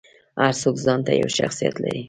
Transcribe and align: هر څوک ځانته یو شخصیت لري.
هر 0.41 0.53
څوک 0.61 0.75
ځانته 0.85 1.11
یو 1.21 1.29
شخصیت 1.37 1.75
لري. 1.83 1.99